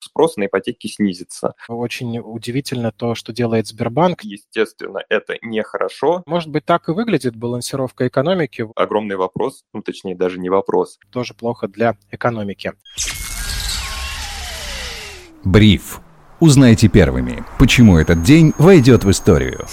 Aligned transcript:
спрос 0.00 0.36
на 0.36 0.46
ипотеки 0.46 0.86
снизится. 0.86 1.54
Очень 1.68 2.18
удивительно 2.18 2.92
то, 2.92 3.14
что 3.14 3.32
делает 3.32 3.66
Сбербанк. 3.66 4.22
Естественно, 4.22 5.00
это 5.08 5.36
нехорошо. 5.42 6.22
Может 6.26 6.50
быть, 6.50 6.64
так 6.64 6.88
и 6.88 6.92
выглядит 6.92 7.36
балансировка 7.36 8.08
экономики? 8.08 8.66
Огромный 8.76 9.16
вопрос, 9.16 9.64
ну 9.72 9.82
точнее 9.82 10.16
даже 10.16 10.38
не 10.38 10.48
вопрос. 10.48 10.98
Тоже 11.10 11.34
плохо 11.34 11.68
для 11.68 11.96
экономики. 12.10 12.72
Бриф. 15.44 16.00
Узнайте 16.38 16.88
первыми, 16.88 17.44
почему 17.58 17.98
этот 17.98 18.22
день 18.22 18.54
войдет 18.58 19.04
в 19.04 19.10
историю. 19.10 19.66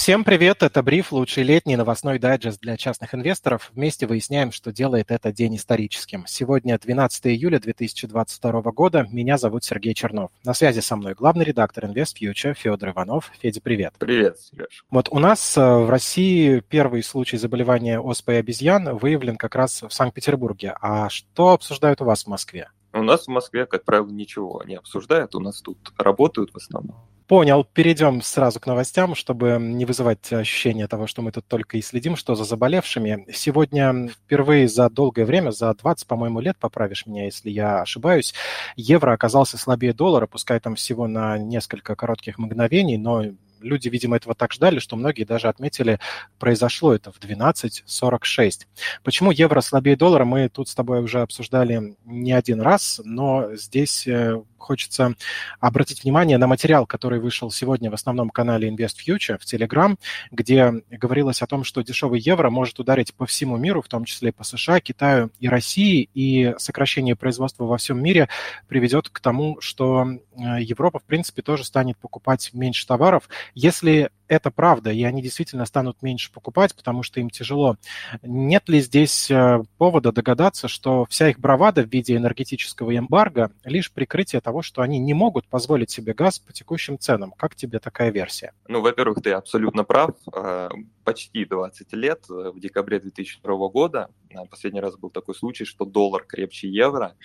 Всем 0.00 0.24
привет, 0.24 0.62
это 0.62 0.82
Бриф, 0.82 1.12
лучший 1.12 1.42
летний 1.42 1.76
новостной 1.76 2.18
дайджест 2.18 2.58
для 2.62 2.78
частных 2.78 3.14
инвесторов. 3.14 3.70
Вместе 3.74 4.06
выясняем, 4.06 4.50
что 4.50 4.72
делает 4.72 5.10
этот 5.10 5.34
день 5.34 5.56
историческим. 5.56 6.24
Сегодня 6.26 6.78
12 6.78 7.26
июля 7.26 7.60
2022 7.60 8.62
года. 8.72 9.06
Меня 9.12 9.36
зовут 9.36 9.62
Сергей 9.62 9.92
Чернов. 9.92 10.30
На 10.42 10.54
связи 10.54 10.80
со 10.80 10.96
мной 10.96 11.12
главный 11.12 11.44
редактор 11.44 11.84
InvestFuture 11.84 12.54
Федор 12.54 12.88
Иванов. 12.88 13.30
Федя, 13.40 13.60
привет. 13.60 13.92
Привет, 13.98 14.38
Сереж. 14.38 14.86
Вот 14.90 15.10
у 15.10 15.18
нас 15.18 15.58
э, 15.58 15.60
в 15.60 15.90
России 15.90 16.60
первый 16.66 17.02
случай 17.02 17.36
заболевания 17.36 18.00
оспой 18.00 18.38
обезьян 18.38 18.96
выявлен 18.96 19.36
как 19.36 19.54
раз 19.54 19.82
в 19.82 19.90
Санкт-Петербурге. 19.90 20.76
А 20.80 21.10
что 21.10 21.50
обсуждают 21.50 22.00
у 22.00 22.06
вас 22.06 22.24
в 22.24 22.28
Москве? 22.28 22.70
У 22.94 23.02
нас 23.02 23.26
в 23.26 23.28
Москве, 23.28 23.66
как 23.66 23.84
правило, 23.84 24.08
ничего 24.08 24.62
не 24.64 24.76
обсуждают. 24.76 25.34
У 25.34 25.40
нас 25.40 25.60
тут 25.60 25.92
работают 25.98 26.54
в 26.54 26.56
основном. 26.56 26.96
Понял. 27.30 27.62
Перейдем 27.62 28.22
сразу 28.22 28.58
к 28.58 28.66
новостям, 28.66 29.14
чтобы 29.14 29.56
не 29.60 29.84
вызывать 29.84 30.32
ощущение 30.32 30.88
того, 30.88 31.06
что 31.06 31.22
мы 31.22 31.30
тут 31.30 31.46
только 31.46 31.78
и 31.78 31.80
следим, 31.80 32.16
что 32.16 32.34
за 32.34 32.42
заболевшими. 32.42 33.24
Сегодня 33.32 34.08
впервые 34.08 34.66
за 34.66 34.90
долгое 34.90 35.24
время, 35.24 35.52
за 35.52 35.72
20, 35.72 36.08
по-моему, 36.08 36.40
лет, 36.40 36.56
поправишь 36.58 37.06
меня, 37.06 37.26
если 37.26 37.50
я 37.50 37.82
ошибаюсь, 37.82 38.34
евро 38.74 39.12
оказался 39.12 39.58
слабее 39.58 39.92
доллара, 39.92 40.26
пускай 40.26 40.58
там 40.58 40.74
всего 40.74 41.06
на 41.06 41.38
несколько 41.38 41.94
коротких 41.94 42.36
мгновений, 42.36 42.96
но 42.96 43.22
люди, 43.60 43.88
видимо, 43.88 44.16
этого 44.16 44.34
так 44.34 44.52
ждали, 44.52 44.80
что 44.80 44.96
многие 44.96 45.22
даже 45.22 45.46
отметили, 45.46 46.00
произошло 46.40 46.92
это 46.92 47.12
в 47.12 47.20
12.46. 47.20 48.66
Почему 49.04 49.30
евро 49.30 49.60
слабее 49.60 49.94
доллара, 49.94 50.24
мы 50.24 50.48
тут 50.48 50.68
с 50.68 50.74
тобой 50.74 51.00
уже 51.00 51.20
обсуждали 51.20 51.94
не 52.04 52.32
один 52.32 52.60
раз, 52.60 53.00
но 53.04 53.54
здесь 53.54 54.08
э, 54.08 54.42
хочется 54.60 55.14
обратить 55.58 56.04
внимание 56.04 56.38
на 56.38 56.46
материал, 56.46 56.86
который 56.86 57.20
вышел 57.20 57.50
сегодня 57.50 57.90
в 57.90 57.94
основном 57.94 58.30
канале 58.30 58.68
Invest 58.68 58.96
Future 59.06 59.38
в 59.38 59.44
Telegram, 59.44 59.96
где 60.30 60.72
говорилось 60.90 61.42
о 61.42 61.46
том, 61.46 61.64
что 61.64 61.82
дешевый 61.82 62.20
евро 62.20 62.50
может 62.50 62.78
ударить 62.78 63.14
по 63.14 63.26
всему 63.26 63.56
миру, 63.56 63.82
в 63.82 63.88
том 63.88 64.04
числе 64.04 64.32
по 64.32 64.44
США, 64.44 64.80
Китаю 64.80 65.30
и 65.40 65.48
России, 65.48 66.08
и 66.14 66.54
сокращение 66.58 67.16
производства 67.16 67.64
во 67.64 67.76
всем 67.76 68.02
мире 68.02 68.28
приведет 68.68 69.08
к 69.08 69.20
тому, 69.20 69.60
что 69.60 70.06
э, 70.06 70.16
Европа, 70.60 70.98
в 70.98 71.04
принципе, 71.04 71.42
тоже 71.42 71.64
станет 71.64 71.96
покупать 71.98 72.50
меньше 72.52 72.86
товаров, 72.86 73.28
если 73.54 74.10
это 74.30 74.52
правда, 74.52 74.92
и 74.92 75.02
они 75.02 75.22
действительно 75.22 75.66
станут 75.66 76.02
меньше 76.02 76.32
покупать, 76.32 76.74
потому 76.76 77.02
что 77.02 77.18
им 77.18 77.30
тяжело. 77.30 77.76
Нет 78.22 78.68
ли 78.68 78.80
здесь 78.80 79.28
э, 79.28 79.64
повода 79.76 80.12
догадаться, 80.12 80.68
что 80.68 81.04
вся 81.10 81.30
их 81.30 81.40
бравада 81.40 81.82
в 81.82 81.92
виде 81.92 82.14
энергетического 82.16 82.96
эмбарго 82.96 83.50
лишь 83.64 83.90
прикрытие 83.90 84.40
того, 84.40 84.62
что 84.62 84.82
они 84.82 85.00
не 85.00 85.14
могут 85.14 85.48
позволить 85.48 85.90
себе 85.90 86.14
газ 86.14 86.38
по 86.38 86.52
текущим 86.52 86.96
ценам? 86.96 87.32
Как 87.32 87.56
тебе 87.56 87.80
такая 87.80 88.10
версия? 88.10 88.52
Ну, 88.68 88.80
во-первых, 88.80 89.20
ты 89.20 89.32
абсолютно 89.32 89.82
прав. 89.82 90.12
Э, 90.32 90.68
почти 91.02 91.44
20 91.44 91.92
лет, 91.94 92.24
э, 92.30 92.52
в 92.54 92.60
декабре 92.60 93.00
2002 93.00 93.68
года, 93.68 94.10
последний 94.50 94.80
раз 94.80 94.96
был 94.96 95.10
такой 95.10 95.34
случай, 95.34 95.64
что 95.64 95.84
доллар 95.84 96.24
крепче 96.24 96.68
евро, 96.68 97.16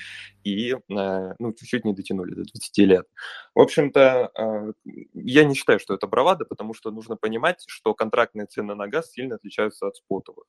и 0.44 0.76
ну, 0.88 1.54
чуть-чуть 1.54 1.86
не 1.86 1.94
дотянули 1.94 2.34
до 2.34 2.44
20 2.44 2.78
лет. 2.80 3.08
В 3.54 3.62
общем-то, 3.62 4.74
я 5.14 5.44
не 5.44 5.56
считаю, 5.56 5.80
что 5.80 5.94
это 5.94 6.08
бравада, 6.08 6.46
потому 6.46 6.74
что 6.74 6.92
нужно 6.92 7.16
понимать, 7.16 7.64
что 7.68 7.94
контрактные 7.94 8.46
цены 8.48 8.76
на 8.76 8.88
газ 8.88 9.12
сильно 9.12 9.36
отличаются 9.36 9.88
от 9.88 9.96
спотовых. 9.96 10.46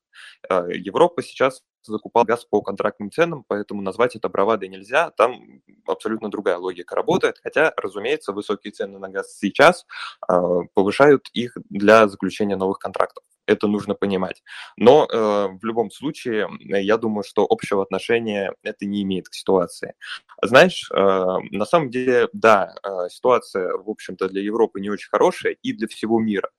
Э, 0.49 0.67
Европа 0.73 1.21
сейчас 1.21 1.63
закупал 1.83 2.25
газ 2.25 2.45
по 2.45 2.61
контрактным 2.61 3.11
ценам, 3.11 3.43
поэтому 3.47 3.81
назвать 3.81 4.15
это 4.15 4.29
бравадой 4.29 4.69
нельзя. 4.69 5.11
Там 5.11 5.61
абсолютно 5.85 6.29
другая 6.29 6.57
логика 6.57 6.95
работает. 6.95 7.39
Хотя, 7.41 7.73
разумеется, 7.77 8.33
высокие 8.33 8.71
цены 8.71 8.99
на 8.99 9.09
газ 9.09 9.37
сейчас 9.37 9.85
э, 10.29 10.33
повышают 10.73 11.29
их 11.33 11.57
для 11.69 12.07
заключения 12.07 12.55
новых 12.55 12.79
контрактов. 12.79 13.23
Это 13.47 13.67
нужно 13.67 13.95
понимать. 13.95 14.43
Но 14.75 15.07
э, 15.11 15.47
в 15.59 15.63
любом 15.63 15.89
случае, 15.89 16.49
я 16.59 16.97
думаю, 16.97 17.23
что 17.23 17.47
общего 17.49 17.81
отношения 17.81 18.53
это 18.61 18.85
не 18.85 19.01
имеет 19.03 19.29
к 19.29 19.33
ситуации. 19.33 19.95
Знаешь, 20.43 20.89
э, 20.93 20.97
на 20.97 21.65
самом 21.65 21.89
деле, 21.89 22.27
да, 22.33 22.75
э, 22.83 23.09
ситуация, 23.09 23.75
в 23.77 23.89
общем-то, 23.89 24.27
для 24.27 24.41
Европы 24.41 24.81
не 24.81 24.89
очень 24.89 25.09
хорошая 25.09 25.53
и 25.53 25.73
для 25.73 25.87
всего 25.87 26.19
мира 26.19 26.51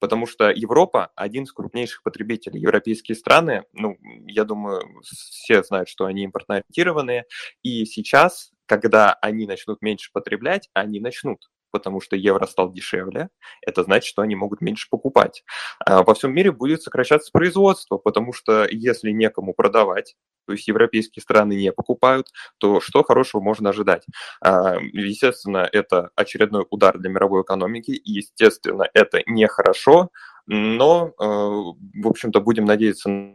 потому 0.00 0.26
что 0.26 0.50
Европа 0.50 1.12
один 1.14 1.44
из 1.44 1.52
крупнейших 1.52 2.02
потребителей. 2.02 2.60
Европейские 2.60 3.16
страны, 3.16 3.64
ну, 3.72 3.96
я 4.26 4.44
думаю, 4.44 4.82
все 5.02 5.62
знают, 5.62 5.88
что 5.88 6.04
они 6.04 6.24
импортно 6.24 6.56
ориентированные, 6.56 7.24
и 7.62 7.86
сейчас, 7.86 8.50
когда 8.66 9.14
они 9.14 9.46
начнут 9.46 9.80
меньше 9.80 10.10
потреблять, 10.12 10.68
они 10.74 11.00
начнут 11.00 11.48
потому 11.74 12.00
что 12.00 12.14
евро 12.14 12.46
стал 12.46 12.72
дешевле, 12.72 13.30
это 13.60 13.82
значит, 13.82 14.06
что 14.06 14.22
они 14.22 14.36
могут 14.36 14.60
меньше 14.60 14.86
покупать. 14.88 15.42
А 15.84 16.04
во 16.04 16.14
всем 16.14 16.32
мире 16.32 16.52
будет 16.52 16.82
сокращаться 16.82 17.32
производство, 17.32 17.98
потому 17.98 18.32
что 18.32 18.64
если 18.70 19.10
некому 19.10 19.54
продавать, 19.54 20.14
то 20.46 20.52
есть 20.52 20.68
европейские 20.68 21.20
страны 21.20 21.54
не 21.54 21.72
покупают, 21.72 22.28
то 22.58 22.80
что 22.80 23.02
хорошего 23.02 23.40
можно 23.40 23.70
ожидать? 23.70 24.04
А, 24.40 24.76
естественно, 24.92 25.68
это 25.72 26.10
очередной 26.14 26.64
удар 26.70 26.96
для 26.96 27.10
мировой 27.10 27.42
экономики, 27.42 27.90
и, 27.90 28.12
естественно, 28.12 28.88
это 28.94 29.20
нехорошо, 29.26 30.10
но, 30.46 31.08
э, 31.08 31.24
в 31.24 32.06
общем-то, 32.06 32.40
будем 32.40 32.66
надеяться 32.66 33.34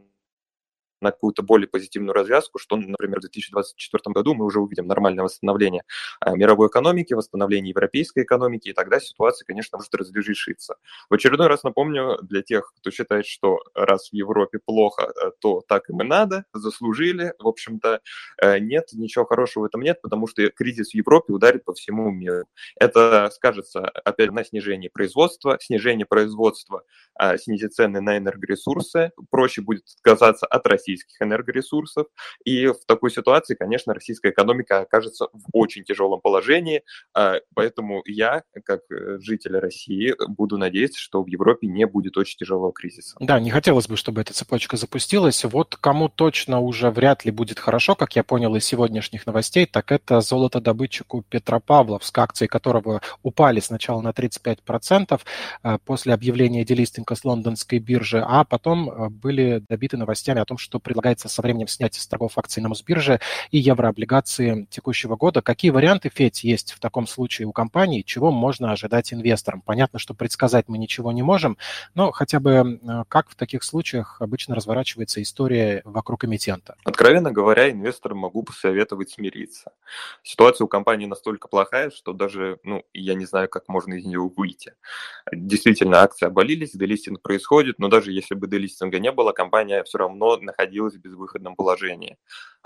на 1.01 1.11
какую-то 1.11 1.43
более 1.43 1.67
позитивную 1.67 2.13
развязку, 2.13 2.59
что, 2.59 2.75
например, 2.75 3.19
в 3.19 3.21
2024 3.21 4.13
году 4.13 4.33
мы 4.33 4.45
уже 4.45 4.59
увидим 4.59 4.87
нормальное 4.87 5.23
восстановление 5.23 5.83
а, 6.19 6.35
мировой 6.35 6.67
экономики, 6.67 7.13
восстановление 7.13 7.69
европейской 7.69 8.23
экономики, 8.23 8.69
и 8.69 8.73
тогда 8.73 8.99
ситуация, 8.99 9.45
конечно, 9.45 9.77
может 9.77 9.93
разрешиться. 9.95 10.75
В 11.09 11.13
очередной 11.13 11.47
раз 11.47 11.63
напомню 11.63 12.17
для 12.21 12.41
тех, 12.41 12.73
кто 12.77 12.91
считает, 12.91 13.25
что 13.25 13.59
раз 13.73 14.09
в 14.09 14.13
Европе 14.13 14.59
плохо, 14.63 15.03
э, 15.03 15.31
то 15.39 15.61
так 15.67 15.89
им 15.89 16.01
и 16.01 16.05
надо, 16.05 16.45
заслужили. 16.53 17.33
В 17.39 17.47
общем-то, 17.47 18.01
э, 18.41 18.59
нет, 18.59 18.89
ничего 18.93 19.25
хорошего 19.25 19.63
в 19.63 19.65
этом 19.65 19.81
нет, 19.81 20.01
потому 20.01 20.27
что 20.27 20.47
кризис 20.49 20.91
в 20.91 20.95
Европе 20.95 21.33
ударит 21.33 21.63
по 21.65 21.73
всему 21.73 22.11
миру. 22.11 22.45
Это 22.79 23.29
скажется, 23.33 23.81
опять, 23.85 24.31
на 24.31 24.43
снижении 24.43 24.89
производства, 24.89 25.57
снижение 25.61 26.05
производства 26.05 26.83
снизит 27.37 27.73
цены 27.73 28.01
на 28.01 28.17
энергоресурсы, 28.17 29.11
проще 29.29 29.61
будет 29.61 29.83
отказаться 29.97 30.45
от 30.45 30.65
России 30.67 30.88
российских 30.89 31.21
энергоресурсов. 31.21 32.07
И 32.45 32.67
в 32.67 32.85
такой 32.85 33.11
ситуации, 33.11 33.55
конечно, 33.55 33.93
российская 33.93 34.31
экономика 34.31 34.81
окажется 34.81 35.27
в 35.31 35.45
очень 35.53 35.83
тяжелом 35.83 36.21
положении. 36.21 36.83
А, 37.13 37.35
поэтому 37.53 38.01
я, 38.05 38.43
как 38.63 38.81
э, 38.91 39.19
житель 39.19 39.57
России, 39.57 40.15
буду 40.27 40.57
надеяться, 40.57 40.99
что 40.99 41.23
в 41.23 41.27
Европе 41.27 41.67
не 41.67 41.85
будет 41.85 42.17
очень 42.17 42.37
тяжелого 42.37 42.71
кризиса. 42.73 43.15
Да, 43.19 43.39
не 43.39 43.51
хотелось 43.51 43.87
бы, 43.87 43.97
чтобы 43.97 44.21
эта 44.21 44.33
цепочка 44.33 44.77
запустилась. 44.77 45.43
Вот 45.43 45.75
кому 45.75 46.09
точно 46.09 46.59
уже 46.59 46.89
вряд 46.89 47.25
ли 47.25 47.31
будет 47.31 47.59
хорошо, 47.59 47.95
как 47.95 48.15
я 48.15 48.23
понял 48.23 48.55
из 48.55 48.65
сегодняшних 48.65 49.25
новостей, 49.25 49.65
так 49.65 49.91
это 49.91 50.21
золотодобытчику 50.21 51.23
Петропавловск, 51.29 52.17
акции 52.17 52.47
которого 52.47 53.01
упали 53.23 53.59
сначала 53.59 54.01
на 54.01 54.09
35% 54.09 55.19
э, 55.63 55.77
после 55.85 56.13
объявления 56.13 56.65
делистинга 56.65 57.15
с 57.15 57.23
лондонской 57.23 57.79
биржи, 57.79 58.23
а 58.25 58.43
потом 58.43 58.89
э, 58.89 59.09
были 59.09 59.63
добиты 59.67 59.97
новостями 59.97 60.41
о 60.41 60.45
том, 60.45 60.57
что 60.57 60.78
предлагается 60.79 61.29
со 61.29 61.41
временем 61.41 61.67
снять 61.67 61.95
с 61.95 62.07
торгов 62.07 62.37
акций 62.37 62.61
на 62.61 62.69
Мосбирже 62.69 63.19
и 63.51 63.57
еврооблигации 63.57 64.67
текущего 64.69 65.15
года. 65.15 65.41
Какие 65.41 65.71
варианты, 65.71 66.09
Федь, 66.13 66.43
есть 66.43 66.73
в 66.73 66.79
таком 66.79 67.07
случае 67.07 67.47
у 67.47 67.51
компании, 67.51 68.01
чего 68.01 68.31
можно 68.31 68.71
ожидать 68.71 69.13
инвесторам? 69.13 69.61
Понятно, 69.61 69.99
что 69.99 70.13
предсказать 70.13 70.67
мы 70.67 70.77
ничего 70.77 71.11
не 71.11 71.23
можем, 71.23 71.57
но 71.95 72.11
хотя 72.11 72.39
бы 72.39 72.79
как 73.07 73.29
в 73.29 73.35
таких 73.35 73.63
случаях 73.63 74.21
обычно 74.21 74.55
разворачивается 74.55 75.21
история 75.21 75.81
вокруг 75.85 76.25
эмитента? 76.25 76.75
Откровенно 76.83 77.31
говоря, 77.31 77.69
инвесторам 77.69 78.19
могу 78.19 78.43
посоветовать 78.43 79.09
смириться. 79.09 79.71
Ситуация 80.23 80.65
у 80.65 80.67
компании 80.67 81.05
настолько 81.05 81.47
плохая, 81.47 81.91
что 81.91 82.13
даже, 82.13 82.59
ну, 82.63 82.83
я 82.93 83.15
не 83.15 83.25
знаю, 83.25 83.49
как 83.49 83.67
можно 83.67 83.95
из 83.95 84.05
нее 84.05 84.19
выйти. 84.19 84.73
Действительно, 85.31 86.01
акции 86.01 86.25
обвалились, 86.25 86.71
делистинг 86.73 87.21
происходит, 87.21 87.79
но 87.79 87.87
даже 87.87 88.11
если 88.11 88.35
бы 88.35 88.47
делистинга 88.47 88.99
не 88.99 89.11
было, 89.11 89.31
компания 89.31 89.83
все 89.83 89.97
равно 89.97 90.37
находилась 90.37 90.68
в 90.95 90.99
безвыходном 90.99 91.55
положении. 91.55 92.17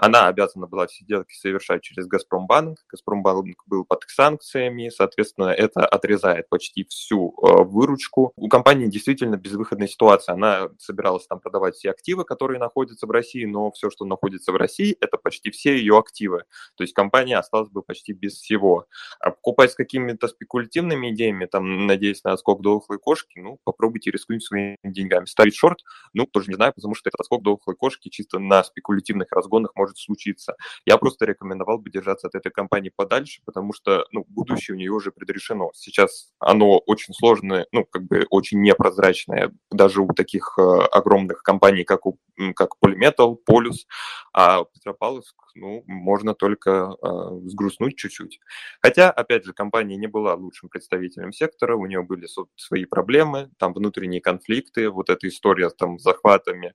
Она 0.06 0.28
обязана 0.28 0.68
была 0.68 0.88
все 0.88 1.06
сделки 1.06 1.34
совершать 1.34 1.82
через 1.82 2.08
Газпромбанк. 2.08 2.78
Газпромбанк 2.90 3.64
был 3.66 3.86
под 3.86 4.04
санкциями, 4.08 4.90
соответственно, 4.90 5.46
это 5.46 5.86
отрезает 5.86 6.50
почти 6.50 6.84
всю 6.84 7.30
э, 7.30 7.64
выручку. 7.64 8.34
У 8.36 8.50
компании 8.50 8.88
действительно 8.88 9.38
безвыходная 9.38 9.88
ситуация. 9.88 10.34
Она 10.34 10.70
собиралась 10.78 11.26
там 11.26 11.40
продавать 11.40 11.76
все 11.76 11.90
активы, 11.90 12.26
которые 12.26 12.60
находятся 12.60 13.08
в 13.08 13.12
России, 13.12 13.46
но 13.46 13.72
все, 13.72 13.90
что 13.90 14.04
находится 14.04 14.52
в 14.52 14.58
России, 14.58 14.98
это 15.00 15.18
почти 15.18 15.52
все 15.52 15.78
ее 15.78 15.98
активы. 15.98 16.44
То 16.76 16.84
есть 16.84 16.94
компания 16.94 17.38
осталась 17.38 17.70
бы 17.70 17.82
почти 17.82 18.12
без 18.12 18.34
всего. 18.34 18.88
А 19.22 19.32
покупать 19.32 19.72
с 19.72 19.76
какими-то 19.76 20.28
спекулятивными 20.28 21.12
идеями, 21.12 21.46
там, 21.46 21.88
надеясь 21.88 22.26
на 22.26 22.34
отскок 22.34 22.62
дохлой 22.62 23.00
кошки, 23.00 23.40
ну, 23.40 23.58
попробуйте 23.64 24.12
рискнуть 24.12 24.44
своими 24.44 24.78
деньгами. 24.84 25.26
Ставить 25.26 25.56
шорт, 25.56 25.80
ну, 26.14 26.26
тоже 26.26 26.50
не 26.50 26.56
знаю, 26.56 26.74
потому 26.74 26.94
что 26.94 27.10
этот 27.10 27.22
отскок 27.22 27.42
дохлой 27.42 27.78
кошки 27.78 28.10
чисто 28.10 28.40
на 28.40 28.66
спекулятивных 28.66 29.32
разгонах 29.32 29.72
может 29.76 29.93
случиться. 29.98 30.56
Я 30.86 30.98
просто 30.98 31.26
рекомендовал 31.26 31.80
бы 31.80 31.90
держаться 31.90 32.28
от 32.28 32.36
этой 32.36 32.52
компании 32.52 32.92
подальше, 32.96 33.42
потому 33.46 33.74
что, 33.74 34.06
ну, 34.12 34.26
будущее 34.28 34.76
у 34.76 34.78
нее 34.78 34.92
уже 34.92 35.12
предрешено. 35.12 35.72
Сейчас 35.74 36.32
оно 36.40 36.80
очень 36.80 37.14
сложное, 37.14 37.68
ну, 37.72 37.86
как 37.86 38.04
бы 38.04 38.26
очень 38.30 38.62
непрозрачное, 38.62 39.52
даже 39.72 40.02
у 40.02 40.08
таких 40.08 40.58
э, 40.58 40.62
огромных 40.92 41.44
компаний, 41.44 41.84
как, 41.84 42.06
у, 42.06 42.18
как 42.56 42.72
Polymetal, 42.84 43.36
Полюс, 43.46 43.86
а 44.34 44.64
Петропавловск, 44.64 45.36
ну, 45.56 45.84
можно 45.88 46.34
только 46.34 46.96
э, 47.02 47.08
сгрустнуть 47.46 47.98
чуть-чуть. 47.98 48.40
Хотя, 48.82 49.12
опять 49.12 49.46
же, 49.46 49.54
компания 49.54 49.96
не 49.98 50.08
была 50.08 50.34
лучшим 50.36 50.70
представителем 50.70 51.32
сектора, 51.32 51.76
у 51.76 51.86
нее 51.86 52.04
были 52.04 52.28
свои 52.56 52.86
проблемы, 52.86 53.52
там 53.58 53.74
внутренние 53.74 54.22
конфликты, 54.22 54.90
вот 54.90 55.10
эта 55.10 55.28
история 55.28 55.70
там 55.70 56.00
с 56.00 56.04
захватами 56.04 56.74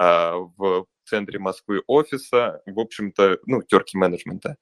э, 0.00 0.32
в 0.56 0.86
центре 1.10 1.38
Москвы 1.38 1.82
офиса, 1.86 2.62
в 2.66 2.78
общем-то, 2.80 3.38
ну, 3.46 3.62
терки 3.62 3.98
менеджмента. 3.98 4.56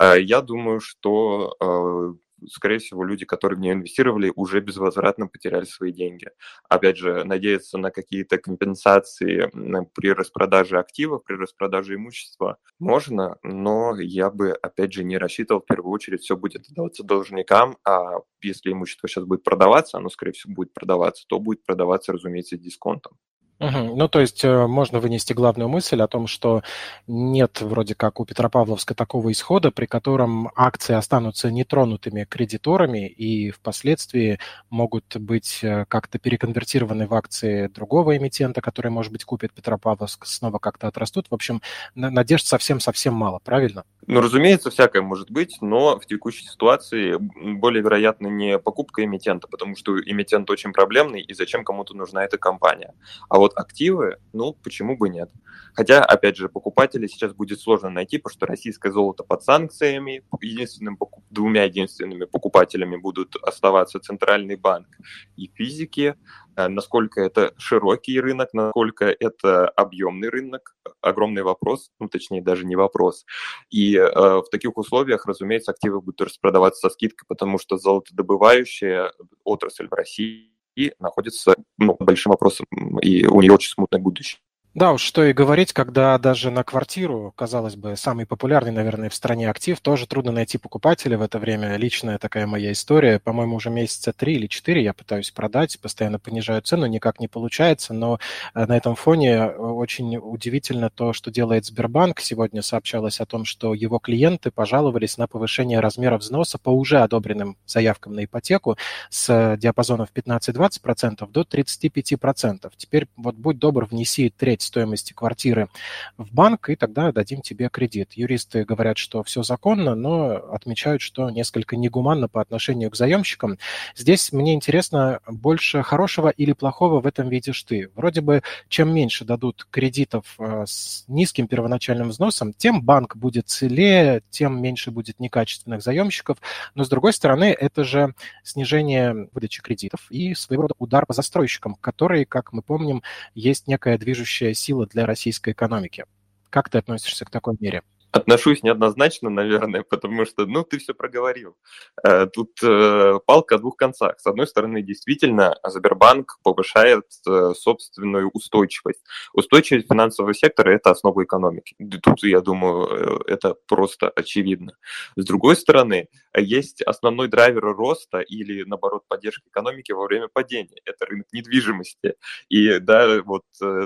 Э, 0.00 0.20
я 0.20 0.42
думаю, 0.42 0.80
что 0.80 1.56
э, 1.60 2.14
скорее 2.48 2.78
всего, 2.78 3.04
люди, 3.04 3.24
которые 3.24 3.58
в 3.58 3.60
нее 3.60 3.74
инвестировали, 3.74 4.32
уже 4.34 4.60
безвозвратно 4.60 5.26
потеряли 5.26 5.64
свои 5.64 5.92
деньги. 5.92 6.28
Опять 6.68 6.96
же, 6.96 7.24
надеяться 7.24 7.78
на 7.78 7.90
какие-то 7.90 8.38
компенсации 8.38 9.50
при 9.94 10.12
распродаже 10.12 10.78
активов, 10.78 11.24
при 11.24 11.34
распродаже 11.34 11.94
имущества 11.94 12.58
можно, 12.78 13.36
но 13.42 13.98
я 13.98 14.30
бы, 14.30 14.52
опять 14.52 14.92
же, 14.92 15.04
не 15.04 15.18
рассчитывал, 15.18 15.60
в 15.60 15.66
первую 15.66 15.92
очередь, 15.92 16.22
все 16.22 16.36
будет 16.36 16.68
отдаваться 16.68 17.04
должникам, 17.04 17.76
а 17.84 18.20
если 18.42 18.72
имущество 18.72 19.08
сейчас 19.08 19.24
будет 19.24 19.42
продаваться, 19.44 19.98
оно, 19.98 20.08
скорее 20.08 20.32
всего, 20.32 20.54
будет 20.54 20.74
продаваться, 20.74 21.24
то 21.28 21.38
будет 21.38 21.64
продаваться, 21.64 22.12
разумеется, 22.12 22.56
дисконтом. 22.56 23.18
Угу. 23.62 23.96
Ну, 23.96 24.08
то 24.08 24.20
есть 24.20 24.44
э, 24.44 24.66
можно 24.66 24.98
вынести 24.98 25.32
главную 25.32 25.68
мысль 25.68 26.02
о 26.02 26.08
том, 26.08 26.26
что 26.26 26.62
нет 27.06 27.60
вроде 27.60 27.94
как 27.94 28.18
у 28.18 28.24
Петропавловска 28.24 28.94
такого 28.94 29.30
исхода, 29.30 29.70
при 29.70 29.86
котором 29.86 30.50
акции 30.56 30.94
останутся 30.94 31.50
нетронутыми 31.50 32.24
кредиторами 32.24 33.06
и 33.06 33.52
впоследствии 33.52 34.40
могут 34.68 35.16
быть 35.16 35.60
э, 35.62 35.84
как-то 35.86 36.18
переконвертированы 36.18 37.06
в 37.06 37.14
акции 37.14 37.68
другого 37.68 38.16
эмитента, 38.16 38.60
который, 38.60 38.90
может 38.90 39.12
быть, 39.12 39.24
купит 39.24 39.52
Петропавловск, 39.52 40.26
снова 40.26 40.58
как-то 40.58 40.88
отрастут. 40.88 41.28
В 41.30 41.34
общем, 41.34 41.62
надежд 41.94 42.46
совсем-совсем 42.46 43.14
мало, 43.14 43.38
правильно? 43.44 43.84
Ну, 44.08 44.20
разумеется, 44.20 44.70
всякое 44.70 45.02
может 45.02 45.30
быть, 45.30 45.58
но 45.60 45.98
в 45.98 46.06
текущей 46.06 46.44
ситуации 46.46 47.16
более 47.18 47.82
вероятно 47.82 48.26
не 48.26 48.58
покупка 48.58 49.04
эмитента, 49.04 49.46
потому 49.46 49.76
что 49.76 50.00
эмитент 50.00 50.50
очень 50.50 50.72
проблемный, 50.72 51.20
и 51.20 51.32
зачем 51.34 51.64
кому-то 51.64 51.94
нужна 51.94 52.24
эта 52.24 52.36
компания. 52.36 52.94
А 53.28 53.38
вот 53.38 53.51
активы, 53.52 54.18
ну, 54.32 54.54
почему 54.54 54.96
бы 54.96 55.08
нет? 55.08 55.30
Хотя, 55.74 56.04
опять 56.04 56.36
же, 56.36 56.48
покупателей 56.48 57.08
сейчас 57.08 57.32
будет 57.32 57.60
сложно 57.60 57.90
найти, 57.90 58.18
потому 58.18 58.34
что 58.34 58.46
российское 58.46 58.92
золото 58.92 59.22
под 59.24 59.42
санкциями, 59.42 60.24
единственным, 60.40 60.98
двумя 61.30 61.64
единственными 61.64 62.24
покупателями 62.24 62.96
будут 62.96 63.36
оставаться 63.36 64.00
Центральный 64.00 64.56
банк 64.56 64.88
и 65.36 65.50
физики, 65.54 66.16
Э, 66.56 66.68
насколько 66.68 67.20
это 67.20 67.54
широкий 67.56 68.20
рынок, 68.20 68.50
насколько 68.52 69.06
это 69.06 69.68
объемный 69.68 70.28
рынок, 70.28 70.76
огромный 71.00 71.42
вопрос, 71.42 71.90
ну, 71.98 72.08
точнее, 72.08 72.42
даже 72.42 72.66
не 72.66 72.76
вопрос. 72.76 73.24
И 73.70 73.96
э, 73.96 74.10
в 74.10 74.44
таких 74.50 74.76
условиях, 74.76 75.26
разумеется, 75.26 75.70
активы 75.72 76.00
будут 76.00 76.20
распродаваться 76.22 76.88
со 76.88 76.92
скидкой, 76.92 77.26
потому 77.26 77.58
что 77.58 77.76
золотодобывающая 77.78 79.12
отрасль 79.44 79.88
в 79.88 79.94
России 79.94 80.51
находится 80.98 81.54
ну, 81.78 81.96
большим 81.98 82.30
вопросом, 82.30 82.66
и 83.00 83.26
у 83.26 83.40
нее 83.40 83.52
очень 83.52 83.70
смутное 83.70 84.00
будущее. 84.00 84.40
Да 84.74 84.92
уж, 84.92 85.02
что 85.02 85.22
и 85.22 85.34
говорить, 85.34 85.74
когда 85.74 86.16
даже 86.16 86.50
на 86.50 86.64
квартиру, 86.64 87.30
казалось 87.36 87.76
бы, 87.76 87.94
самый 87.94 88.24
популярный, 88.24 88.72
наверное, 88.72 89.10
в 89.10 89.14
стране 89.14 89.50
актив, 89.50 89.78
тоже 89.78 90.06
трудно 90.06 90.32
найти 90.32 90.56
покупателя 90.56 91.18
в 91.18 91.22
это 91.22 91.38
время. 91.38 91.76
Личная 91.76 92.16
такая 92.16 92.46
моя 92.46 92.72
история. 92.72 93.18
По-моему, 93.18 93.56
уже 93.56 93.68
месяца 93.68 94.14
три 94.14 94.36
или 94.36 94.46
четыре 94.46 94.82
я 94.82 94.94
пытаюсь 94.94 95.30
продать, 95.30 95.78
постоянно 95.78 96.18
понижаю 96.18 96.62
цену, 96.62 96.86
никак 96.86 97.20
не 97.20 97.28
получается, 97.28 97.92
но 97.92 98.18
э, 98.54 98.64
на 98.64 98.74
этом 98.74 98.94
фоне 98.94 99.34
э, 99.34 99.56
очень 99.58 100.16
удивительно 100.16 100.88
то, 100.88 101.12
что 101.12 101.30
делает 101.30 101.66
Сбербанк. 101.66 102.20
Сегодня 102.20 102.62
сообщалось 102.62 103.20
о 103.20 103.26
том, 103.26 103.44
что 103.44 103.74
его 103.74 103.98
клиенты 103.98 104.50
пожаловались 104.50 105.18
на 105.18 105.26
повышение 105.26 105.80
размера 105.80 106.16
взноса 106.16 106.56
по 106.56 106.70
уже 106.70 107.00
одобренным 107.00 107.58
заявкам 107.66 108.14
на 108.14 108.24
ипотеку 108.24 108.78
с 109.10 109.54
диапазонов 109.58 110.08
15-20% 110.14 111.30
до 111.30 111.42
35%. 111.42 112.72
Теперь 112.78 113.06
вот 113.18 113.34
будь 113.34 113.58
добр, 113.58 113.84
внеси 113.84 114.30
треть 114.30 114.61
треть 114.62 114.82
стоимости 114.82 115.12
квартиры 115.12 115.68
в 116.16 116.32
банк, 116.32 116.68
и 116.68 116.76
тогда 116.76 117.12
дадим 117.12 117.42
тебе 117.42 117.68
кредит. 117.68 118.12
Юристы 118.14 118.64
говорят, 118.64 118.98
что 118.98 119.22
все 119.22 119.42
законно, 119.42 119.94
но 119.94 120.34
отмечают, 120.52 121.02
что 121.02 121.30
несколько 121.30 121.76
негуманно 121.76 122.28
по 122.28 122.40
отношению 122.40 122.90
к 122.90 122.96
заемщикам. 122.96 123.58
Здесь 123.96 124.32
мне 124.32 124.54
интересно, 124.54 125.20
больше 125.26 125.82
хорошего 125.82 126.28
или 126.28 126.52
плохого 126.52 127.00
в 127.00 127.06
этом 127.06 127.28
видишь 127.28 127.62
ты? 127.62 127.90
Вроде 127.94 128.20
бы, 128.20 128.42
чем 128.68 128.94
меньше 128.94 129.24
дадут 129.24 129.66
кредитов 129.70 130.36
э, 130.38 130.64
с 130.66 131.04
низким 131.08 131.48
первоначальным 131.48 132.08
взносом, 132.08 132.52
тем 132.52 132.82
банк 132.82 133.16
будет 133.16 133.48
целее, 133.48 134.22
тем 134.30 134.60
меньше 134.62 134.90
будет 134.90 135.20
некачественных 135.20 135.82
заемщиков. 135.82 136.38
Но, 136.74 136.84
с 136.84 136.88
другой 136.88 137.12
стороны, 137.12 137.56
это 137.58 137.84
же 137.84 138.14
снижение 138.44 139.28
выдачи 139.32 139.62
кредитов 139.62 140.10
и 140.10 140.34
своего 140.34 140.62
рода 140.62 140.74
удар 140.78 141.06
по 141.06 141.14
застройщикам, 141.14 141.74
которые, 141.74 142.24
как 142.24 142.52
мы 142.52 142.62
помним, 142.62 143.02
есть 143.34 143.66
некая 143.66 143.98
движущая 143.98 144.51
сила 144.54 144.86
для 144.86 145.06
российской 145.06 145.50
экономики. 145.50 146.04
Как 146.50 146.68
ты 146.68 146.78
относишься 146.78 147.24
к 147.24 147.30
такой 147.30 147.56
мере? 147.60 147.82
Отношусь 148.12 148.62
неоднозначно, 148.62 149.30
наверное, 149.30 149.82
потому 149.88 150.26
что, 150.26 150.44
ну, 150.44 150.64
ты 150.64 150.78
все 150.78 150.92
проговорил. 150.92 151.56
Э, 152.04 152.26
тут 152.26 152.62
э, 152.62 153.18
палка 153.24 153.54
о 153.54 153.58
двух 153.58 153.76
концах. 153.76 154.20
С 154.20 154.26
одной 154.26 154.46
стороны, 154.46 154.82
действительно, 154.82 155.56
Сбербанк 155.64 156.38
повышает 156.42 157.06
э, 157.26 157.52
собственную 157.56 158.28
устойчивость. 158.34 159.02
Устойчивость 159.32 159.88
финансового 159.88 160.34
сектора– 160.34 160.70
это 160.72 160.90
основа 160.90 161.24
экономики. 161.24 161.74
Тут, 162.02 162.22
я 162.24 162.42
думаю, 162.42 163.22
это 163.26 163.56
просто 163.66 164.10
очевидно. 164.10 164.76
С 165.16 165.24
другой 165.24 165.56
стороны, 165.56 166.08
есть 166.36 166.82
основной 166.82 167.28
драйвер 167.28 167.64
роста 167.64 168.20
или, 168.20 168.64
наоборот, 168.64 169.04
поддержки 169.08 169.48
экономики 169.48 169.92
во 169.92 170.04
время 170.04 170.28
падения. 170.28 170.76
Это 170.84 171.06
рынок 171.06 171.28
недвижимости. 171.32 172.16
И, 172.50 172.78
да, 172.78 173.22
вот 173.22 173.44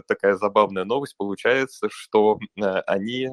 такая 0.09 0.35
забавная 0.35 0.85
новость 0.85 1.17
получается, 1.17 1.89
что 1.91 2.41
они 2.87 3.29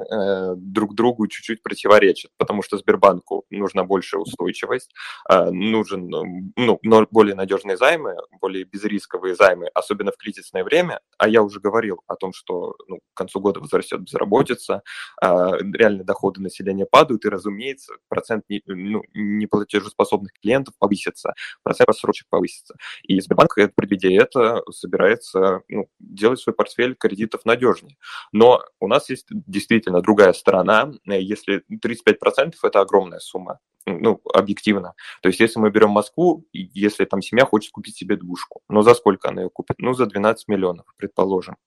друг 0.56 0.83
друг 0.84 0.96
другу 0.96 1.28
чуть-чуть 1.28 1.64
противоречат, 1.64 2.32
потому 2.38 2.62
что 2.62 2.78
Сбербанку 2.78 3.46
нужна 3.50 3.86
большая 3.86 4.22
устойчивость, 4.22 4.92
а, 5.30 5.50
нужен 5.50 6.10
ну, 6.58 6.80
более 7.12 7.36
надежные 7.36 7.78
займы, 7.78 8.18
более 8.42 8.66
безрисковые 8.66 9.36
займы, 9.36 9.68
особенно 9.74 10.12
в 10.12 10.18
кризисное 10.18 10.64
время. 10.64 11.00
А 11.18 11.30
я 11.30 11.42
уже 11.42 11.62
говорил 11.62 12.02
о 12.08 12.16
том, 12.16 12.34
что 12.34 12.76
ну, 12.88 12.98
к 13.14 13.18
концу 13.18 13.40
года 13.40 13.62
возрастет 13.62 14.02
безработица, 14.02 14.82
а, 15.22 15.56
реальные 15.58 16.04
доходы 16.04 16.42
населения 16.42 16.86
падают, 16.86 17.24
и, 17.24 17.30
разумеется, 17.30 17.94
процент 18.10 18.44
не, 18.50 18.62
ну, 18.66 19.04
неплатежеспособных 19.14 20.34
клиентов 20.42 20.74
повысится, 20.80 21.34
процент 21.64 21.88
рассрочек 21.88 22.28
повысится. 22.30 22.76
И 23.04 23.22
Сбербанк, 23.22 23.56
предвидя 23.76 24.10
это, 24.10 24.62
собирается 24.70 25.62
ну, 25.70 25.88
делать 26.00 26.40
свой 26.40 26.54
портфель 26.54 26.96
кредитов 26.96 27.46
надежнее. 27.46 27.96
Но 28.34 28.62
у 28.80 28.88
нас 28.88 29.10
есть 29.10 29.28
действительно 29.30 30.02
другая 30.02 30.34
сторона, 30.34 30.73
Э, 31.08 31.20
если 31.20 31.64
35% 31.70 32.56
это 32.64 32.82
огромная 32.82 33.20
сумма. 33.20 33.60
Ну, 33.86 34.22
объективно. 34.34 34.94
То 35.22 35.30
есть, 35.30 35.40
если 35.40 35.60
мы 35.60 35.70
берем 35.70 35.90
Москву, 35.90 36.46
если 36.54 37.06
там 37.06 37.22
семья 37.22 37.46
хочет 37.46 37.72
купить 37.72 37.98
себе 37.98 38.16
двушку, 38.16 38.62
но 38.70 38.82
за 38.82 38.94
сколько 38.94 39.30
она 39.30 39.44
ее 39.44 39.50
купит? 39.50 39.78
Ну, 39.80 39.94
за 39.94 40.06
12 40.06 40.48
миллионов, 40.48 40.86
предположим. 40.98 41.58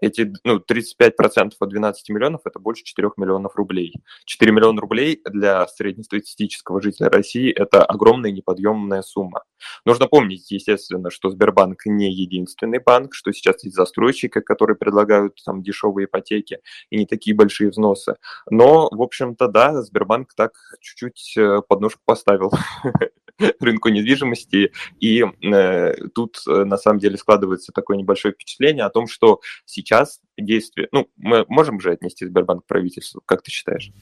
Эти, 0.00 0.32
ну, 0.44 0.58
35% 0.58 1.52
от 1.58 1.68
12 1.68 2.08
миллионов– 2.10 2.40
это 2.44 2.58
больше 2.58 2.84
4 2.84 3.10
миллионов 3.16 3.54
рублей. 3.56 3.94
4 4.24 4.52
миллиона 4.52 4.80
рублей 4.80 5.20
для 5.24 5.66
среднестатистического 5.68 6.80
жителя 6.80 7.08
России– 7.08 7.50
это 7.56 7.84
огромная 7.84 8.30
неподъемная 8.30 9.02
сумма. 9.02 9.44
Нужно 9.84 10.06
помнить, 10.06 10.50
естественно, 10.50 11.10
что 11.10 11.30
Сбербанк 11.30 11.86
не 11.86 12.12
единственный 12.12 12.78
банк, 12.78 13.14
что 13.14 13.32
сейчас 13.32 13.62
есть 13.64 13.76
застройщики, 13.76 14.40
которые 14.40 14.76
предлагают 14.76 15.40
там 15.44 15.62
дешевые 15.62 16.06
ипотеки 16.06 16.60
и 16.90 16.98
не 16.98 17.06
такие 17.06 17.36
большие 17.36 17.70
взносы. 17.70 18.16
Но, 18.50 18.88
в 18.90 19.02
общем-то, 19.02 19.48
да, 19.48 19.82
Сбербанк 19.82 20.34
так 20.34 20.52
чуть-чуть 20.80 21.34
э, 21.36 21.59
подножку 21.60 22.00
поставил 22.04 22.52
рынку 23.60 23.88
недвижимости. 23.88 24.72
И 25.00 25.24
э, 25.24 25.94
тут 26.14 26.38
э, 26.48 26.64
на 26.64 26.76
самом 26.76 26.98
деле 26.98 27.16
складывается 27.16 27.72
такое 27.72 27.96
небольшое 27.96 28.34
впечатление 28.34 28.84
о 28.84 28.90
том, 28.90 29.06
что 29.06 29.40
сейчас 29.64 30.20
действие, 30.36 30.88
ну, 30.92 31.08
мы 31.16 31.44
можем 31.48 31.80
же 31.80 31.92
отнести 31.92 32.26
Сбербанк 32.26 32.64
к 32.64 32.68
правительству, 32.68 33.22
как 33.24 33.42
ты 33.42 33.50
считаешь? 33.50 33.92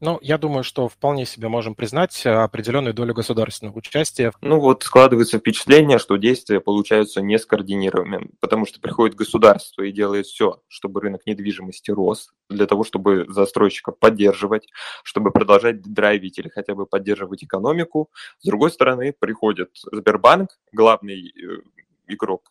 Ну, 0.00 0.18
я 0.22 0.38
думаю, 0.38 0.62
что 0.62 0.88
вполне 0.88 1.26
себе 1.26 1.48
можем 1.48 1.74
признать 1.74 2.24
э, 2.24 2.30
определенную 2.30 2.94
долю 2.94 3.14
государственного 3.14 3.78
участия. 3.78 4.32
Ну 4.40 4.60
вот 4.60 4.84
складывается 4.84 5.38
впечатление, 5.38 5.98
что 5.98 6.16
действия 6.16 6.60
получаются 6.60 7.20
не 7.20 7.38
скоординированными, 7.38 8.30
потому 8.40 8.64
что 8.64 8.80
приходит 8.80 9.16
государство 9.16 9.82
и 9.82 9.90
делает 9.90 10.26
все, 10.26 10.62
чтобы 10.68 11.00
рынок 11.00 11.22
недвижимости 11.26 11.90
рос, 11.90 12.30
для 12.48 12.66
того, 12.66 12.84
чтобы 12.84 13.26
застройщиков 13.28 13.98
поддерживать, 13.98 14.68
чтобы 15.02 15.32
продолжать 15.32 15.82
драйвить 15.82 16.38
или 16.38 16.48
хотя 16.48 16.74
бы 16.74 16.86
поддерживать 16.86 17.42
экономику. 17.42 18.08
С 18.38 18.46
другой 18.46 18.70
стороны, 18.70 19.12
приходит 19.18 19.70
Сбербанк, 19.90 20.50
главный 20.72 21.28
э, 21.28 21.62
игрок 22.06 22.48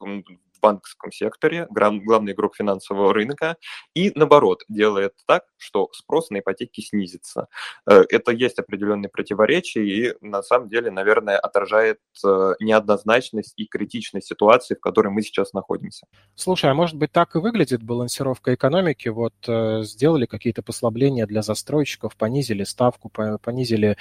банковском 0.60 1.12
секторе, 1.12 1.68
главный 1.70 2.34
игрок 2.34 2.56
финансового 2.56 3.14
рынка, 3.14 3.58
и 3.94 4.12
наоборот, 4.16 4.64
делает 4.70 5.14
так, 5.26 5.44
что 5.58 5.90
спрос 5.94 6.30
на 6.30 6.40
ипотеки 6.40 6.82
снизится. 6.82 7.48
Э, 7.90 8.04
это 8.10 8.32
есть 8.32 8.60
определенные 8.60 9.10
противоречия 9.10 9.84
и 9.84 10.16
на 10.22 10.44
самом 10.44 10.70
деле, 10.70 10.92
наверное, 10.92 11.38
отражает 11.38 12.00
э, 12.26 12.54
неоднозначность 12.60 13.54
и 13.58 13.66
критичность 13.66 14.28
ситуации, 14.28 14.76
в 14.76 14.80
которой 14.80 15.10
мы 15.10 15.22
сейчас 15.22 15.54
находимся. 15.54 16.08
Слушай, 16.36 16.72
а 16.72 16.74
может 16.74 16.96
быть 16.96 17.12
так 17.12 17.36
и 17.36 17.40
выглядит 17.40 17.84
балансировка 17.84 18.54
экономики? 18.54 19.10
Вот 19.10 19.34
э, 19.48 19.84
сделали 19.84 20.26
какие-то 20.26 20.62
послабления 20.62 21.26
для 21.26 21.42
застройщиков, 21.42 22.16
понизили 22.16 22.64
ставку, 22.64 23.10
понизили 23.10 23.98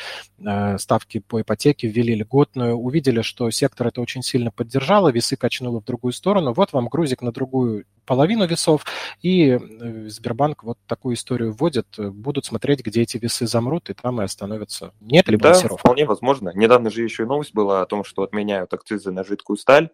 ставки 0.79 1.21
по 1.21 1.41
ипотеке, 1.41 1.89
ввели 1.89 2.15
льготную, 2.15 2.77
увидели, 2.77 3.23
что 3.23 3.51
сектор 3.51 3.89
это 3.89 4.01
очень 4.01 4.23
сильно 4.23 4.51
поддержало, 4.51 5.11
весы 5.11 5.37
качнуло 5.37 5.81
в 5.81 5.85
другую 5.85 6.13
сторону, 6.13 6.46
сторону, 6.47 6.55
вот 6.55 6.73
вам 6.73 6.89
грузик 6.89 7.23
на 7.23 7.33
другую 7.33 7.85
половину 8.07 8.47
весов, 8.47 8.85
и 9.23 9.51
э, 9.51 10.09
Сбербанк 10.09 10.63
вот 10.63 10.79
такую 10.87 11.17
историю 11.17 11.53
вводит, 11.53 11.87
будут 11.99 12.47
смотреть, 12.47 12.85
где 12.85 13.03
эти 13.03 13.19
весы 13.19 13.47
замрут, 13.47 13.91
и 13.91 13.95
там 13.95 14.21
и 14.21 14.25
остановятся. 14.25 14.93
Нет 15.01 15.29
ли 15.29 15.37
да, 15.37 15.55
вполне 15.55 16.07
возможно. 16.07 16.53
Недавно 16.55 16.91
же 16.91 17.03
еще 17.03 17.25
и 17.25 17.27
новость 17.27 17.55
была 17.55 17.83
о 17.83 17.87
том, 17.87 18.05
что 18.05 18.23
отменяют 18.23 18.73
акцизы 18.73 19.11
на 19.11 19.25
жидкую 19.25 19.57
сталь, 19.57 19.91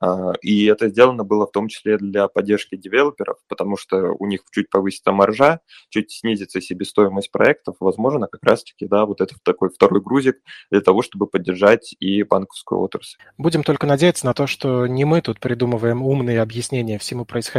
а, 0.00 0.32
и 0.42 0.66
это 0.66 0.88
сделано 0.88 1.24
было 1.24 1.46
в 1.46 1.52
том 1.52 1.68
числе 1.68 1.98
для 1.98 2.28
поддержки 2.28 2.76
девелоперов, 2.76 3.38
потому 3.48 3.76
что 3.76 4.12
у 4.18 4.26
них 4.26 4.40
чуть 4.50 4.70
повысится 4.70 5.12
маржа, 5.12 5.60
чуть 5.88 6.12
снизится 6.12 6.60
себестоимость 6.60 7.30
проектов, 7.30 7.76
возможно, 7.80 8.26
как 8.26 8.42
раз-таки, 8.42 8.86
да, 8.86 9.06
вот 9.06 9.20
это 9.20 9.34
такой 9.42 9.70
второй 9.70 10.00
грузик 10.00 10.36
для 10.70 10.80
того, 10.80 11.02
чтобы 11.02 11.26
поддержать 11.26 11.94
и 11.98 12.22
банковскую 12.22 12.80
отрасль. 12.80 13.18
Будем 13.38 13.62
только 13.62 13.86
надеяться 13.86 14.26
на 14.26 14.34
то, 14.34 14.46
что 14.46 14.86
не 14.86 15.04
мы 15.04 15.20
тут 15.22 15.40
придумываем 15.40 16.02
умные 16.02 16.40
объяснения 16.40 16.98
всему 16.98 17.24
происходящему, 17.24 17.55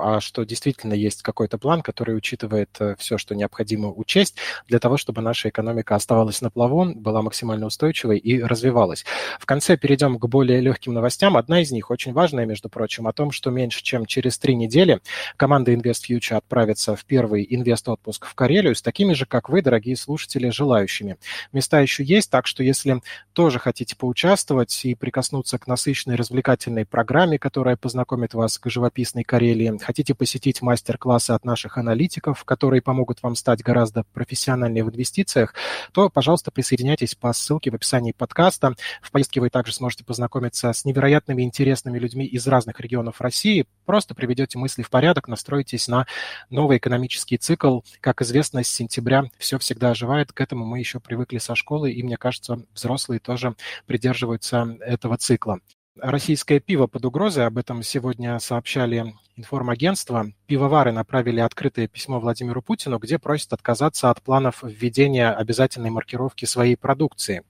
а 0.00 0.20
что 0.20 0.44
действительно 0.44 0.94
есть 0.94 1.22
какой-то 1.22 1.58
план, 1.58 1.82
который 1.82 2.16
учитывает 2.16 2.70
э, 2.80 2.94
все, 2.98 3.18
что 3.18 3.34
необходимо 3.34 3.88
учесть 3.92 4.36
для 4.68 4.78
того, 4.78 4.96
чтобы 4.96 5.22
наша 5.22 5.48
экономика 5.48 5.94
оставалась 5.94 6.40
на 6.40 6.50
плаву, 6.50 6.92
была 6.94 7.22
максимально 7.22 7.66
устойчивой 7.66 8.18
и 8.18 8.42
развивалась. 8.42 9.04
В 9.38 9.46
конце 9.46 9.76
перейдем 9.76 10.18
к 10.18 10.26
более 10.26 10.60
легким 10.60 10.94
новостям. 10.94 11.36
Одна 11.36 11.62
из 11.62 11.70
них 11.70 11.90
очень 11.90 12.12
важная, 12.12 12.46
между 12.46 12.68
прочим, 12.68 13.06
о 13.06 13.12
том, 13.12 13.30
что 13.30 13.50
меньше 13.50 13.82
чем 13.82 14.06
через 14.06 14.38
три 14.38 14.54
недели 14.54 15.00
команда 15.36 15.72
Invest 15.72 16.08
Future 16.08 16.36
отправится 16.36 16.96
в 16.96 17.04
первый 17.04 17.46
инвест-отпуск 17.48 18.26
в 18.26 18.34
Карелию 18.34 18.74
с 18.74 18.82
такими 18.82 19.12
же, 19.12 19.26
как 19.26 19.48
вы, 19.48 19.62
дорогие 19.62 19.96
слушатели, 19.96 20.50
желающими. 20.50 21.16
Места 21.52 21.80
еще 21.80 22.04
есть, 22.04 22.30
так 22.30 22.46
что 22.46 22.62
если 22.62 23.00
тоже 23.32 23.58
хотите 23.58 23.96
поучаствовать 23.96 24.84
и 24.84 24.94
прикоснуться 24.94 25.58
к 25.58 25.66
насыщенной 25.66 26.16
развлекательной 26.16 26.84
программе, 26.84 27.38
которая 27.38 27.76
познакомит 27.76 28.34
вас 28.34 28.58
к 28.58 28.68
живописной 28.70 29.24
Карелии, 29.32 29.78
хотите 29.80 30.14
посетить 30.14 30.60
мастер-классы 30.60 31.30
от 31.30 31.46
наших 31.46 31.78
аналитиков, 31.78 32.44
которые 32.44 32.82
помогут 32.82 33.22
вам 33.22 33.34
стать 33.34 33.62
гораздо 33.62 34.04
профессиональнее 34.12 34.84
в 34.84 34.90
инвестициях, 34.90 35.54
то, 35.92 36.10
пожалуйста, 36.10 36.50
присоединяйтесь 36.50 37.14
по 37.14 37.32
ссылке 37.32 37.70
в 37.70 37.74
описании 37.74 38.12
подкаста. 38.12 38.74
В 39.00 39.10
поездке 39.10 39.40
вы 39.40 39.48
также 39.48 39.72
сможете 39.72 40.04
познакомиться 40.04 40.70
с 40.70 40.84
невероятными 40.84 41.40
интересными 41.44 41.98
людьми 41.98 42.26
из 42.26 42.46
разных 42.46 42.78
регионов 42.78 43.22
России. 43.22 43.64
Просто 43.86 44.14
приведете 44.14 44.58
мысли 44.58 44.82
в 44.82 44.90
порядок, 44.90 45.28
настроитесь 45.28 45.88
на 45.88 46.06
новый 46.50 46.76
экономический 46.76 47.38
цикл. 47.38 47.80
Как 48.00 48.20
известно, 48.20 48.62
с 48.62 48.68
сентября 48.68 49.30
все 49.38 49.58
всегда 49.58 49.92
оживает. 49.92 50.32
К 50.32 50.42
этому 50.42 50.66
мы 50.66 50.78
еще 50.78 51.00
привыкли 51.00 51.38
со 51.38 51.54
школы, 51.54 51.90
и, 51.90 52.02
мне 52.02 52.18
кажется, 52.18 52.66
взрослые 52.74 53.18
тоже 53.18 53.54
придерживаются 53.86 54.76
этого 54.82 55.16
цикла. 55.16 55.60
Российское 56.00 56.58
пиво 56.58 56.86
под 56.86 57.04
угрозой, 57.04 57.46
об 57.46 57.58
этом 57.58 57.82
сегодня 57.82 58.38
сообщали 58.38 59.14
информагентства. 59.36 60.32
Пивовары 60.46 60.90
направили 60.90 61.40
открытое 61.40 61.86
письмо 61.86 62.18
Владимиру 62.18 62.62
Путину, 62.62 62.98
где 62.98 63.18
просят 63.18 63.52
отказаться 63.52 64.08
от 64.08 64.22
планов 64.22 64.62
введения 64.62 65.30
обязательной 65.30 65.90
маркировки 65.90 66.46
своей 66.46 66.76
продукции. 66.76 67.42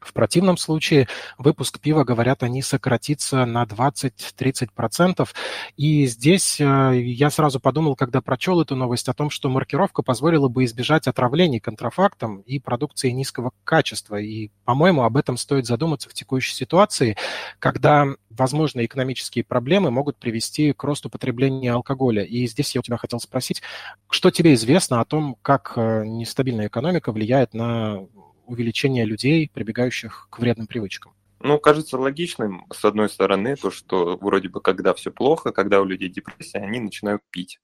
В 0.00 0.12
противном 0.12 0.56
случае 0.56 1.08
выпуск 1.38 1.80
пива, 1.80 2.04
говорят 2.04 2.42
они, 2.42 2.62
сократится 2.62 3.44
на 3.44 3.64
20-30%. 3.64 5.28
И 5.76 6.06
здесь 6.06 6.60
э, 6.60 7.00
я 7.02 7.30
сразу 7.30 7.58
подумал, 7.58 7.96
когда 7.96 8.20
прочел 8.20 8.60
эту 8.60 8.76
новость, 8.76 9.08
о 9.08 9.14
том, 9.14 9.30
что 9.30 9.48
маркировка 9.48 10.02
позволила 10.02 10.48
бы 10.48 10.64
избежать 10.64 11.08
отравлений 11.08 11.60
контрафактом 11.60 12.40
и 12.42 12.60
продукции 12.60 13.10
низкого 13.10 13.50
качества. 13.64 14.16
И, 14.16 14.50
по-моему, 14.64 15.02
об 15.02 15.16
этом 15.16 15.36
стоит 15.36 15.66
задуматься 15.66 16.08
в 16.08 16.14
текущей 16.14 16.54
ситуации, 16.54 17.16
когда 17.58 18.06
возможные 18.30 18.86
экономические 18.86 19.44
проблемы 19.44 19.90
могут 19.90 20.16
привести 20.16 20.72
к 20.72 20.84
росту 20.84 21.10
потребления 21.10 21.72
алкоголя. 21.72 22.22
И 22.22 22.46
здесь 22.46 22.74
я 22.74 22.80
у 22.80 22.82
тебя 22.82 22.96
хотел 22.96 23.20
спросить, 23.20 23.62
что 24.10 24.30
тебе 24.30 24.54
известно 24.54 25.00
о 25.00 25.04
том, 25.04 25.36
как 25.42 25.72
э, 25.76 26.04
нестабильная 26.06 26.68
экономика 26.68 27.10
влияет 27.10 27.52
на 27.52 28.06
увеличение 28.48 29.04
людей, 29.04 29.50
прибегающих 29.52 30.28
к 30.30 30.38
вредным 30.38 30.66
привычкам. 30.66 31.12
Ну, 31.40 31.58
кажется 31.60 31.96
логичным, 31.98 32.66
с 32.72 32.84
одной 32.84 33.08
стороны, 33.08 33.54
то, 33.54 33.70
что 33.70 34.16
вроде 34.20 34.48
бы 34.48 34.60
когда 34.60 34.92
все 34.92 35.12
плохо, 35.12 35.52
когда 35.52 35.80
у 35.80 35.84
людей 35.84 36.08
депрессия, 36.08 36.58
они 36.58 36.80
начинают 36.80 37.22
пить, 37.30 37.60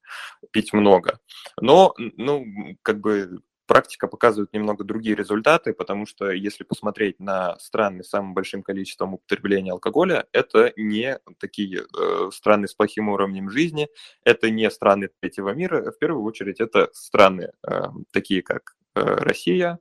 пить 0.53 0.73
много. 0.73 1.19
Но, 1.61 1.95
ну, 1.99 2.47
как 2.83 3.01
бы 3.01 3.41
практика 3.67 4.07
показывает 4.07 4.53
немного 4.53 4.85
другие 4.85 5.17
результаты, 5.17 5.73
потому 5.73 6.07
что 6.07 6.31
если 6.31 6.65
посмотреть 6.65 7.19
на 7.19 7.59
страны 7.59 8.05
с 8.05 8.11
самым 8.11 8.35
большим 8.35 8.63
количеством 8.63 9.15
употребления 9.15 9.73
алкоголя, 9.73 10.27
это 10.33 10.73
не 10.77 11.19
такие 11.39 11.83
э, 11.83 12.31
страны 12.33 12.69
с 12.69 12.75
плохим 12.75 13.09
уровнем 13.09 13.51
жизни, 13.51 13.89
это 14.25 14.51
не 14.51 14.71
страны 14.71 15.09
третьего 15.21 15.51
мира, 15.51 15.91
в 15.91 15.99
первую 15.99 16.25
очередь 16.25 16.61
это 16.61 16.91
страны 16.93 17.51
э, 17.67 17.83
такие, 18.13 18.43
как 18.43 18.77
э, 18.95 19.01
Россия, 19.01 19.79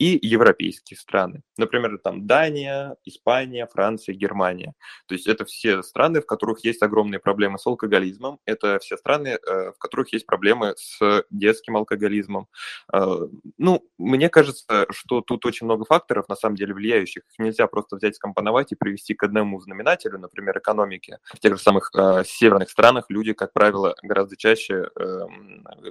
и 0.00 0.18
европейские 0.26 0.96
страны. 0.96 1.42
Например, 1.58 1.98
там 2.02 2.26
Дания, 2.26 2.96
Испания, 3.04 3.68
Франция, 3.70 4.14
Германия. 4.14 4.72
То 5.06 5.14
есть 5.14 5.26
это 5.26 5.44
все 5.44 5.82
страны, 5.82 6.22
в 6.22 6.26
которых 6.26 6.64
есть 6.64 6.82
огромные 6.82 7.20
проблемы 7.20 7.58
с 7.58 7.66
алкоголизмом. 7.66 8.38
Это 8.46 8.78
все 8.78 8.96
страны, 8.96 9.38
э, 9.46 9.72
в 9.72 9.78
которых 9.78 10.14
есть 10.14 10.24
проблемы 10.24 10.72
с 10.78 11.24
детским 11.28 11.76
алкоголизмом. 11.76 12.48
Э, 12.94 13.26
ну, 13.58 13.86
мне 13.98 14.30
кажется, 14.30 14.86
что 14.88 15.20
тут 15.20 15.44
очень 15.44 15.66
много 15.66 15.84
факторов, 15.84 16.30
на 16.30 16.34
самом 16.34 16.56
деле, 16.56 16.72
влияющих. 16.72 17.24
Их 17.30 17.38
нельзя 17.38 17.66
просто 17.66 17.96
взять, 17.96 18.16
скомпоновать 18.16 18.72
и 18.72 18.76
привести 18.76 19.12
к 19.12 19.22
одному 19.22 19.60
знаменателю, 19.60 20.18
например, 20.18 20.56
экономики. 20.56 21.18
В 21.24 21.40
тех 21.40 21.58
же 21.58 21.62
самых 21.62 21.90
э, 21.94 22.24
северных 22.24 22.70
странах 22.70 23.04
люди, 23.10 23.34
как 23.34 23.52
правило, 23.52 23.94
гораздо 24.02 24.38
чаще 24.38 24.88
э, 24.98 25.20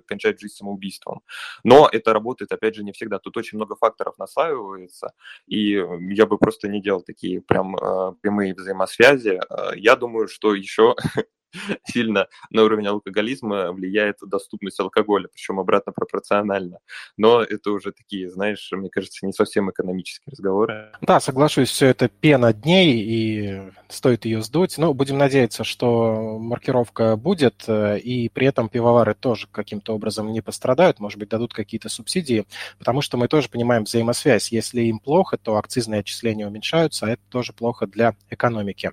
кончают 0.07 0.39
жизнь 0.39 0.55
самоубийством. 0.55 1.21
Но 1.63 1.87
это 1.91 2.11
работает, 2.11 2.51
опять 2.51 2.73
же, 2.73 2.83
не 2.83 2.91
всегда. 2.91 3.19
Тут 3.19 3.37
очень 3.37 3.59
много 3.59 3.75
факторов 3.75 3.98
факторов 3.99 4.17
наслаивается, 4.17 5.13
и 5.47 5.83
я 6.13 6.25
бы 6.25 6.37
просто 6.37 6.67
не 6.67 6.81
делал 6.81 7.01
такие 7.01 7.41
прям 7.41 7.75
э, 7.75 8.13
прямые 8.21 8.53
взаимосвязи. 8.53 9.39
Э, 9.49 9.71
я 9.75 9.95
думаю, 9.95 10.27
что 10.27 10.53
еще 10.53 10.95
сильно 11.85 12.27
на 12.49 12.63
уровень 12.63 12.87
алкоголизма 12.87 13.71
влияет 13.71 14.17
доступность 14.21 14.79
алкоголя, 14.79 15.27
причем 15.31 15.59
обратно 15.59 15.91
пропорционально. 15.91 16.79
Но 17.17 17.41
это 17.41 17.71
уже 17.71 17.91
такие, 17.91 18.29
знаешь, 18.29 18.69
мне 18.71 18.89
кажется, 18.89 19.25
не 19.25 19.33
совсем 19.33 19.69
экономические 19.69 20.31
разговоры. 20.31 20.91
Да, 21.01 21.19
соглашусь, 21.19 21.69
все 21.69 21.87
это 21.87 22.07
пена 22.07 22.53
дней, 22.53 23.01
и 23.01 23.71
стоит 23.89 24.25
ее 24.25 24.41
сдуть. 24.41 24.77
Но 24.77 24.93
будем 24.93 25.17
надеяться, 25.17 25.63
что 25.63 26.37
маркировка 26.39 27.15
будет, 27.15 27.63
э, 27.67 27.99
и 27.99 28.29
при 28.29 28.47
этом 28.47 28.69
пивовары 28.69 29.15
тоже 29.15 29.47
каким-то 29.51 29.93
образом 29.93 30.31
не 30.31 30.41
пострадают, 30.41 30.99
может 30.99 31.19
быть, 31.19 31.29
дадут 31.29 31.53
какие-то 31.53 31.89
субсидии, 31.89 32.45
потому 32.77 33.01
что 33.01 33.17
мы 33.17 33.27
тоже 33.27 33.49
понимаем 33.49 33.83
взаимосвязь. 33.83 34.51
Если 34.51 34.81
им 34.83 34.99
плохо, 34.99 35.37
то 35.37 35.57
акцизные 35.57 36.01
отчисления 36.01 36.47
уменьшаются, 36.47 37.05
а 37.05 37.09
это 37.09 37.21
тоже 37.29 37.53
плохо 37.53 37.87
для 37.87 38.15
экономики. 38.29 38.91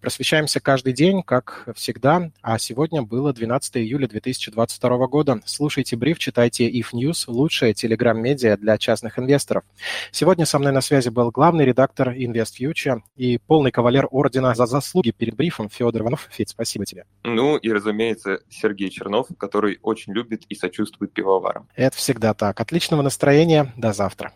Просвещаемся 0.00 0.60
каждый 0.60 0.92
день, 0.92 1.22
как 1.22 1.68
всегда, 1.98 2.30
а 2.42 2.58
сегодня 2.58 3.02
было 3.02 3.32
12 3.32 3.78
июля 3.78 4.06
2022 4.06 5.06
года. 5.08 5.40
Слушайте 5.44 5.96
бриф, 5.96 6.20
читайте 6.20 6.70
IF 6.70 6.92
News, 6.92 7.24
лучшая 7.26 7.74
телеграм-медиа 7.74 8.56
для 8.56 8.78
частных 8.78 9.18
инвесторов. 9.18 9.64
Сегодня 10.12 10.46
со 10.46 10.60
мной 10.60 10.70
на 10.70 10.80
связи 10.80 11.08
был 11.08 11.32
главный 11.32 11.64
редактор 11.64 12.10
InvestFuture 12.10 13.00
и 13.16 13.38
полный 13.38 13.72
кавалер 13.72 14.06
ордена 14.12 14.54
за 14.54 14.66
заслуги 14.66 15.10
перед 15.10 15.34
брифом 15.34 15.68
Федор 15.68 16.02
Иванов. 16.02 16.28
Федь, 16.30 16.50
спасибо 16.50 16.86
тебе. 16.86 17.04
Ну 17.24 17.56
и, 17.56 17.68
разумеется, 17.72 18.38
Сергей 18.48 18.90
Чернов, 18.90 19.26
который 19.36 19.80
очень 19.82 20.12
любит 20.12 20.44
и 20.48 20.54
сочувствует 20.54 21.12
пивоварам. 21.12 21.66
Это 21.74 21.96
всегда 21.96 22.32
так. 22.32 22.60
Отличного 22.60 23.02
настроения. 23.02 23.72
До 23.76 23.92
завтра. 23.92 24.32